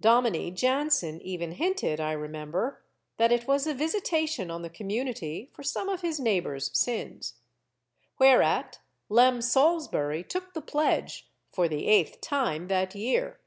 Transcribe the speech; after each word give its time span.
Dominie 0.00 0.50
Jansen 0.50 1.20
even 1.22 1.52
hinted, 1.52 2.00
I 2.00 2.10
remember, 2.10 2.82
that 3.16 3.30
it 3.30 3.46
was 3.46 3.64
a 3.64 3.72
visitation 3.72 4.50
on 4.50 4.62
the 4.62 4.68
community 4.68 5.50
for 5.52 5.62
some 5.62 5.88
of 5.88 6.00
his 6.00 6.18
neigh 6.18 6.40
bors* 6.40 6.76
sins. 6.76 7.34
Whereat, 8.18 8.80
Lem 9.08 9.40
Saulsbury 9.40 10.24
took 10.24 10.52
the 10.52 10.62
pledge 10.62 11.30
for 11.52 11.68
the 11.68 11.86
eighth 11.86 12.20
time 12.20 12.66
that 12.66 12.96
year. 12.96 13.38